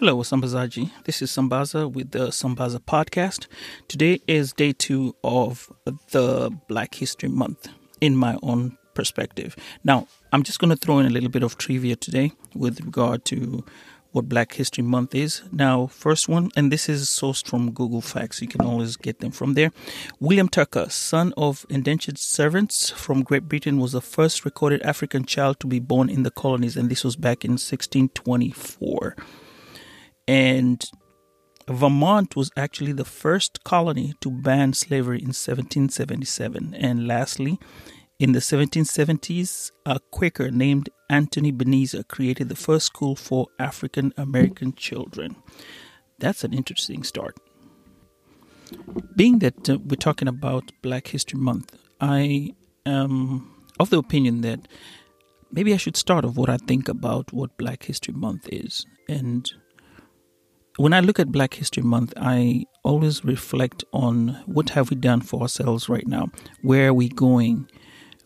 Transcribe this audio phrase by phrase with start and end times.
[0.00, 0.90] Hello, Sambazaji.
[1.04, 3.48] This is Sambaza with the Sambaza podcast.
[3.86, 5.70] Today is day two of
[6.12, 7.68] the Black History Month
[8.00, 9.54] in my own perspective.
[9.84, 13.26] Now, I'm just going to throw in a little bit of trivia today with regard
[13.26, 13.62] to
[14.12, 15.42] what Black History Month is.
[15.52, 18.40] Now, first one, and this is sourced from Google Facts.
[18.40, 19.70] You can always get them from there.
[20.18, 25.60] William Tucker, son of indentured servants from Great Britain, was the first recorded African child
[25.60, 29.14] to be born in the colonies, and this was back in 1624.
[30.30, 30.88] And
[31.68, 36.72] Vermont was actually the first colony to ban slavery in 1777.
[36.72, 37.58] And lastly,
[38.20, 44.72] in the 1770s, a Quaker named Anthony Benezet created the first school for African American
[44.74, 45.34] children.
[46.20, 47.36] That's an interesting start.
[49.16, 52.54] Being that uh, we're talking about Black History Month, I
[52.86, 54.68] am of the opinion that
[55.50, 58.86] maybe I should start off what I think about what Black History Month is.
[59.08, 59.50] And
[60.80, 65.20] when I look at Black History Month, I always reflect on what have we done
[65.20, 66.28] for ourselves right now?
[66.62, 67.68] Where are we going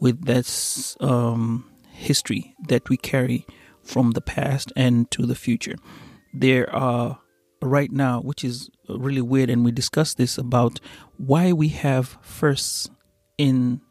[0.00, 3.46] with this um, history that we carry
[3.84, 5.76] from the past and to the future?
[6.32, 7.18] There are
[7.60, 10.80] right now, which is really weird, and we discussed this about
[11.18, 12.88] why we have firsts
[13.36, 13.82] in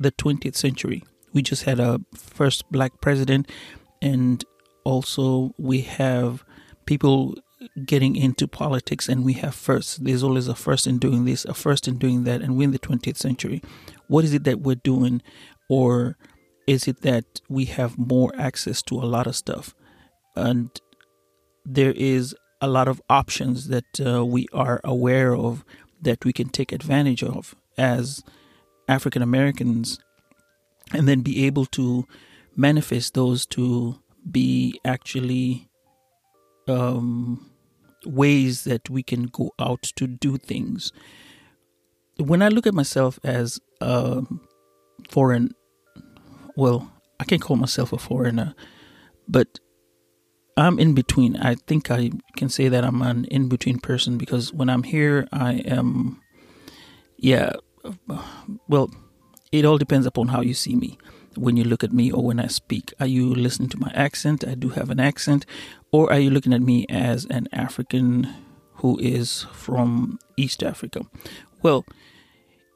[0.00, 1.02] the 20th century.
[1.34, 3.52] We just had a first black president,
[4.00, 4.42] and
[4.84, 6.46] also we have
[6.86, 7.34] people
[7.84, 11.54] getting into politics and we have first there's always a first in doing this a
[11.54, 13.62] first in doing that and we're in the 20th century.
[14.08, 15.22] What is it that we're doing
[15.68, 16.16] or
[16.66, 19.74] is it that we have more access to a lot of stuff?
[20.34, 20.70] And
[21.64, 25.64] there is a lot of options that uh, we are aware of
[26.00, 28.22] that we can take advantage of as
[28.88, 29.98] african americans
[30.92, 32.06] and then be able to
[32.54, 33.98] manifest those to
[34.30, 35.68] be actually
[36.68, 37.50] um,
[38.04, 40.92] ways that we can go out to do things.
[42.18, 44.22] When I look at myself as a
[45.10, 45.54] foreign,
[46.56, 46.90] well,
[47.20, 48.54] I can't call myself a foreigner,
[49.28, 49.58] but
[50.56, 51.36] I'm in between.
[51.36, 55.28] I think I can say that I'm an in between person because when I'm here,
[55.32, 56.22] I am,
[57.18, 57.52] yeah,
[58.68, 58.90] well,
[59.52, 60.98] it all depends upon how you see me
[61.36, 62.92] when you look at me or when I speak?
[63.00, 64.44] Are you listening to my accent?
[64.46, 65.46] I do have an accent.
[65.92, 68.32] Or are you looking at me as an African
[68.74, 71.02] who is from East Africa?
[71.62, 71.84] Well,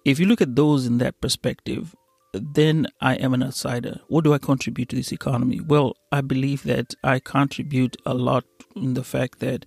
[0.05, 1.95] if you look at those in that perspective,
[2.33, 4.01] then I am an outsider.
[4.09, 5.61] What do I contribute to this economy?
[5.61, 8.45] Well, I believe that I contribute a lot
[8.77, 9.67] in the fact that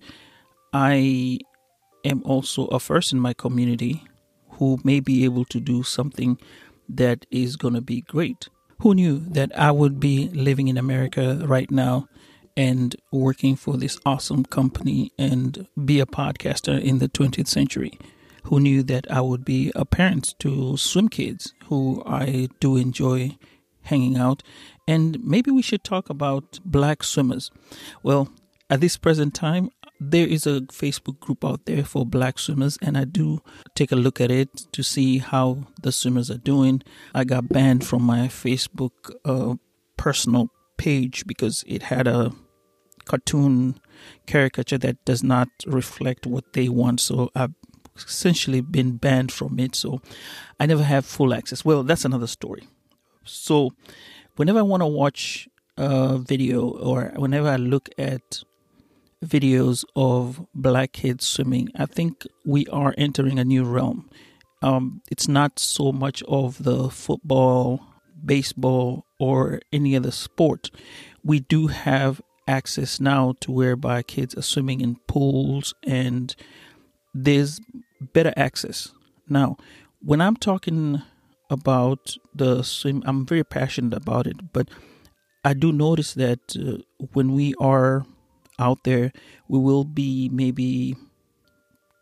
[0.72, 1.38] I
[2.04, 4.04] am also a first in my community
[4.50, 6.38] who may be able to do something
[6.88, 8.48] that is going to be great.
[8.84, 12.06] Who knew that I would be living in America right now
[12.54, 17.98] and working for this awesome company and be a podcaster in the 20th century?
[18.42, 23.38] Who knew that I would be a parent to swim kids who I do enjoy
[23.84, 24.42] hanging out?
[24.86, 27.50] And maybe we should talk about black swimmers.
[28.02, 28.28] Well,
[28.68, 32.98] at this present time, there is a Facebook group out there for black swimmers, and
[32.98, 33.40] I do
[33.74, 36.82] take a look at it to see how the swimmers are doing.
[37.14, 39.54] I got banned from my Facebook uh,
[39.96, 42.32] personal page because it had a
[43.04, 43.78] cartoon
[44.26, 47.00] caricature that does not reflect what they want.
[47.00, 47.54] So I've
[47.96, 49.74] essentially been banned from it.
[49.74, 50.00] So
[50.58, 51.64] I never have full access.
[51.64, 52.66] Well, that's another story.
[53.24, 53.70] So
[54.36, 58.42] whenever I want to watch a video or whenever I look at
[59.24, 64.08] videos of black kids swimming, I think we are entering a new realm.
[64.62, 67.80] Um, it's not so much of the football,
[68.24, 70.70] baseball, or any other sport.
[71.22, 76.34] We do have access now to whereby kids are swimming in pools and
[77.14, 77.60] there's
[78.00, 78.92] better access.
[79.28, 79.56] Now,
[80.00, 81.02] when I'm talking
[81.50, 84.68] about the swim, I'm very passionate about it, but
[85.44, 86.82] I do notice that uh,
[87.12, 88.06] when we are
[88.58, 89.12] out there,
[89.48, 90.96] we will be maybe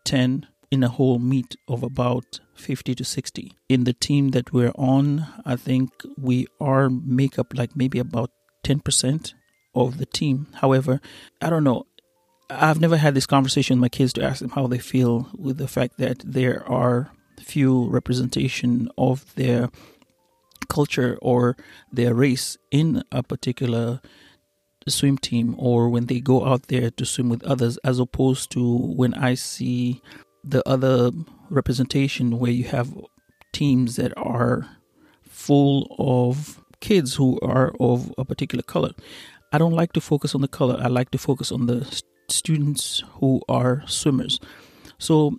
[0.05, 3.53] 10 in a whole meet of about 50 to 60.
[3.69, 8.31] In the team that we're on, I think we are make up like maybe about
[8.63, 9.33] 10%
[9.75, 10.47] of the team.
[10.55, 10.99] However,
[11.41, 11.85] I don't know.
[12.49, 15.57] I've never had this conversation with my kids to ask them how they feel with
[15.57, 19.69] the fact that there are few representation of their
[20.69, 21.55] culture or
[21.91, 24.01] their race in a particular
[24.91, 28.77] swim team or when they go out there to swim with others as opposed to
[28.77, 30.01] when I see
[30.43, 31.11] the other
[31.49, 32.93] representation where you have
[33.53, 34.67] teams that are
[35.23, 38.91] full of kids who are of a particular color.
[39.51, 40.77] I don't like to focus on the color.
[40.79, 44.39] I like to focus on the students who are swimmers.
[44.97, 45.37] So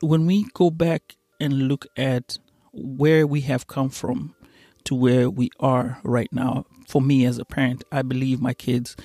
[0.00, 2.38] when we go back and look at
[2.72, 4.34] where we have come from
[4.84, 8.96] to where we are right now, for me as a parent, I believe my kids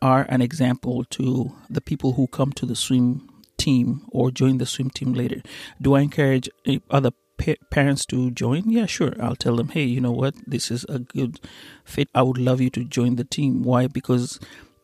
[0.00, 4.66] are an example to the people who come to the swim team or join the
[4.66, 5.42] swim team later.
[5.80, 8.68] Do I encourage eh, other pa- parents to join?
[8.68, 9.14] Yeah, sure.
[9.20, 10.34] I'll tell them, hey, you know what?
[10.46, 11.38] This is a good
[11.84, 12.08] fit.
[12.14, 13.62] I would love you to join the team.
[13.62, 13.86] Why?
[13.86, 14.40] Because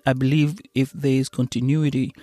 [0.06, 2.14] I believe if there is continuity,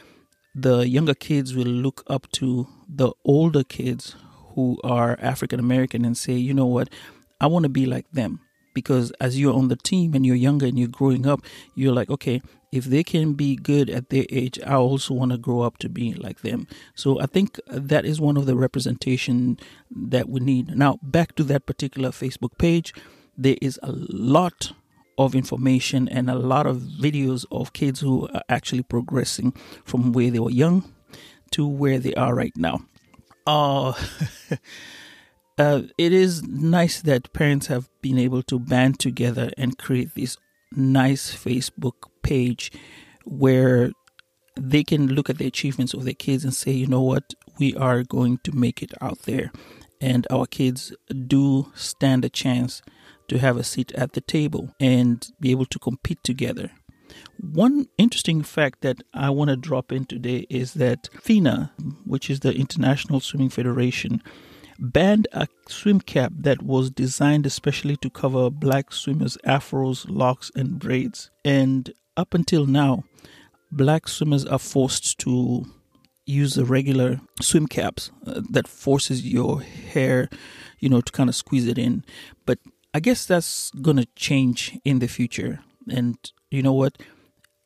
[0.55, 4.15] the younger kids will look up to the older kids
[4.53, 6.89] who are African American and say, you know what?
[7.41, 8.39] I want to be like them
[8.75, 11.41] because as you're on the team and you're younger and you're growing up,
[11.73, 15.39] you're like, okay, if they can be good at their age, I also want to
[15.39, 16.67] grow up to be like them.
[16.93, 19.57] So I think that is one of the representation
[19.89, 20.77] that we need.
[20.77, 22.93] Now, back to that particular Facebook page,
[23.35, 24.73] there is a lot
[25.17, 29.53] of information and a lot of videos of kids who are actually progressing
[29.85, 30.93] from where they were young
[31.51, 32.81] to where they are right now.
[33.47, 33.97] Oh,
[35.57, 40.37] uh, it is nice that parents have been able to band together and create this
[40.71, 42.71] nice Facebook page
[43.23, 43.91] where
[44.59, 47.75] they can look at the achievements of their kids and say, you know what, we
[47.75, 49.51] are going to make it out there.
[50.01, 50.93] And our kids
[51.27, 52.81] do stand a chance
[53.27, 56.71] to have a seat at the table and be able to compete together.
[57.39, 61.71] One interesting fact that I want to drop in today is that FINA,
[62.05, 64.21] which is the International Swimming Federation,
[64.79, 70.79] banned a swim cap that was designed especially to cover black swimmers' afros, locks, and
[70.79, 71.29] braids.
[71.43, 73.03] And up until now,
[73.71, 75.65] black swimmers are forced to
[76.25, 80.29] use the regular swim caps uh, that forces your hair,
[80.79, 82.03] you know, to kind of squeeze it in.
[82.45, 82.59] But
[82.93, 85.59] I guess that's going to change in the future.
[85.89, 86.17] And
[86.49, 86.97] you know what?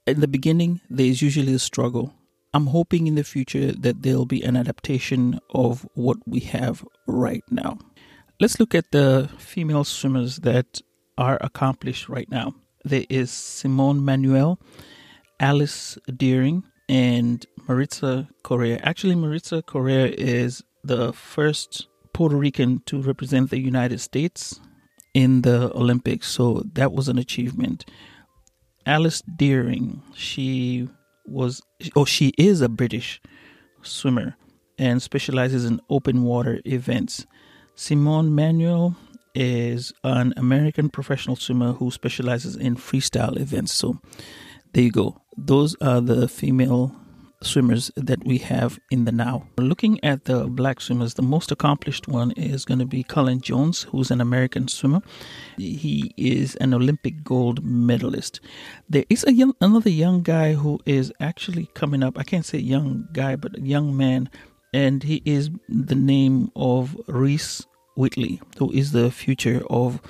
[0.06, 2.14] In the beginning, there's usually a struggle.
[2.54, 7.44] I'm hoping in the future that there'll be an adaptation of what we have right
[7.52, 7.78] now.
[8.40, 10.82] Let's look at the female swimmers that
[11.18, 12.56] are accomplished right now.
[12.84, 14.60] There is Simone Manuel,
[15.40, 18.80] Alice Dearing, and Maritza Correia.
[18.82, 24.60] Actually, Maritza Correia is the first Puerto Rican to represent the United States
[25.14, 27.86] in the Olympics, so that was an achievement.
[28.86, 30.88] Alice Dearing, she
[31.30, 31.62] was
[31.96, 33.22] oh she is a British
[33.82, 34.36] swimmer
[34.78, 37.26] and specializes in open water events.
[37.76, 38.96] Simone Manuel
[39.36, 43.74] is an American professional swimmer who specializes in freestyle events.
[43.74, 44.00] So
[44.74, 45.22] there you go.
[45.38, 46.96] Those are the female
[47.42, 49.48] swimmers that we have in the now.
[49.58, 53.84] Looking at the black swimmers, the most accomplished one is going to be Cullen Jones,
[53.84, 55.02] who's an American swimmer.
[55.58, 58.42] He is an Olympic gold medalist.
[58.90, 62.18] There is a young, another young guy who is actually coming up.
[62.18, 64.30] I can't say young guy, but a young man,
[64.74, 70.02] and he is the name of Reese Whitley, who is the future of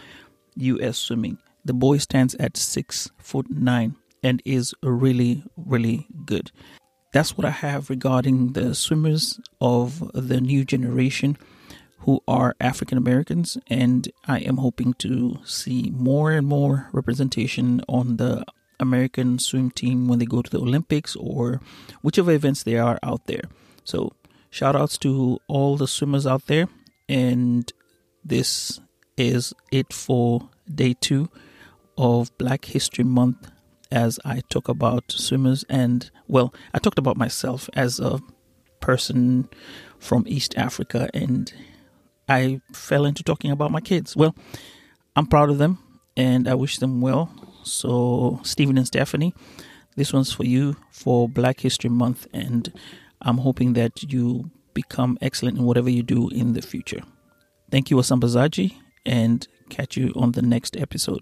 [0.56, 0.98] U.S.
[0.98, 1.38] swimming.
[1.63, 6.51] The boy stands at six foot nine and is really, really good
[7.12, 11.38] that's what I have regarding the swimmers of the new generation
[12.00, 18.18] who are African Americans, and I am hoping to see more and more representation on
[18.18, 18.46] the
[18.80, 21.60] American swim team when they go to the Olympics or
[22.01, 23.44] whichever events they are out there.
[23.84, 24.13] So,
[24.50, 26.68] shout outs to all the swimmers out there,
[27.10, 27.72] and
[28.24, 28.80] this
[29.18, 31.30] is it for day two
[31.98, 33.51] of Black History Month
[33.91, 38.19] as I talk about swimmers and, well, I talked about myself as a
[38.79, 39.50] person
[40.00, 41.51] from East Africa and
[42.27, 44.15] I fell into talking about my kids.
[44.15, 44.36] Well,
[45.15, 45.79] I'm proud of them
[46.15, 47.31] and I wish them well.
[47.63, 49.34] So, Stephen and Stephanie,
[49.96, 52.72] this one's for you for Black History Month, and
[53.22, 57.01] I'm hoping that you become excellent in whatever you do in the future.
[57.69, 61.22] Thank you, Asambazaji, and catch you on the next episode.